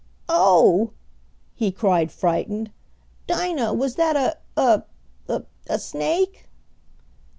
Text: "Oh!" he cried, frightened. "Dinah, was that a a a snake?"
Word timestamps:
"Oh!" 0.29 0.93
he 1.53 1.71
cried, 1.71 2.11
frightened. 2.11 2.71
"Dinah, 3.27 3.75
was 3.75 3.97
that 3.97 4.15
a 4.15 4.37
a 4.57 4.81
a 5.67 5.77
snake?" 5.77 6.47